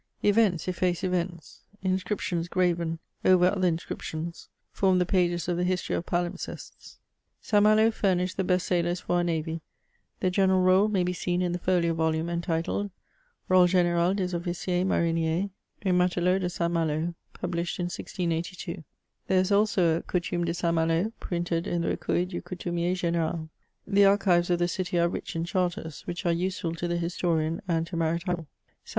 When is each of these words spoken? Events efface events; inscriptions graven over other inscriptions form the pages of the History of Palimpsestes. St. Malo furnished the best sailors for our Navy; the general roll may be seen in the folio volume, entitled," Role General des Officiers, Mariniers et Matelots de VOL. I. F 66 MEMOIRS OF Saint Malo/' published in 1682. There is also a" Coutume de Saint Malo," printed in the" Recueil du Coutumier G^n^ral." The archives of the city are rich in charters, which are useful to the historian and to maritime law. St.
Events 0.23 0.67
efface 0.67 1.03
events; 1.03 1.61
inscriptions 1.83 2.47
graven 2.47 2.97
over 3.23 3.45
other 3.45 3.67
inscriptions 3.67 4.49
form 4.71 4.97
the 4.97 5.05
pages 5.05 5.47
of 5.47 5.57
the 5.57 5.63
History 5.63 5.95
of 5.95 6.07
Palimpsestes. 6.07 6.97
St. 7.39 7.61
Malo 7.61 7.91
furnished 7.91 8.35
the 8.35 8.43
best 8.43 8.65
sailors 8.65 9.01
for 9.01 9.17
our 9.17 9.23
Navy; 9.23 9.61
the 10.19 10.31
general 10.31 10.61
roll 10.63 10.87
may 10.87 11.03
be 11.03 11.13
seen 11.13 11.43
in 11.43 11.51
the 11.51 11.59
folio 11.59 11.93
volume, 11.93 12.31
entitled," 12.31 12.89
Role 13.47 13.67
General 13.67 14.15
des 14.15 14.35
Officiers, 14.35 14.85
Mariniers 14.87 15.51
et 15.85 15.91
Matelots 15.91 16.39
de 16.41 16.49
VOL. 16.49 16.49
I. 16.49 16.49
F 16.49 16.49
66 16.49 16.49
MEMOIRS 16.49 16.49
OF 16.49 16.49
Saint 16.49 16.73
Malo/' 16.73 17.15
published 17.33 17.79
in 17.79 17.83
1682. 17.85 18.83
There 19.27 19.39
is 19.39 19.51
also 19.51 19.97
a" 19.97 20.01
Coutume 20.09 20.45
de 20.45 20.53
Saint 20.55 20.73
Malo," 20.73 21.11
printed 21.19 21.67
in 21.67 21.83
the" 21.83 21.89
Recueil 21.95 22.25
du 22.27 22.41
Coutumier 22.41 22.93
G^n^ral." 22.95 23.49
The 23.85 24.05
archives 24.05 24.49
of 24.49 24.57
the 24.57 24.67
city 24.67 24.97
are 24.97 25.07
rich 25.07 25.35
in 25.35 25.45
charters, 25.45 26.01
which 26.07 26.25
are 26.25 26.33
useful 26.33 26.73
to 26.73 26.87
the 26.87 26.97
historian 26.97 27.61
and 27.67 27.85
to 27.85 27.95
maritime 27.95 28.37
law. 28.37 28.45
St. 28.83 28.89